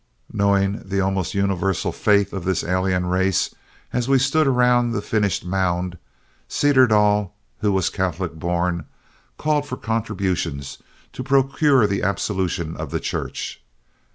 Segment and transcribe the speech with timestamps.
[0.33, 3.53] Knowing the almost universal faith of this alien race,
[3.93, 5.95] as we stood around the finished mound,
[6.49, 8.87] Cederdall, who was Catholic born,
[9.37, 10.79] called for contributions
[11.13, 13.61] to procure the absolution of the Church.